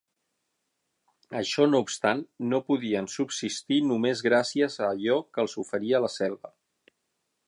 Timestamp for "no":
1.73-1.81, 2.53-2.61